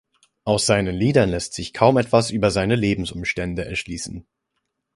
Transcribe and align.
Aus 0.45 0.65
seinen 0.65 0.95
Liedern 0.95 1.29
lässt 1.29 1.53
sich 1.53 1.75
kaum 1.75 1.99
etwas 1.99 2.31
über 2.31 2.49
seine 2.49 2.75
Lebensumstände 2.75 3.65
erschließen. 3.65 4.25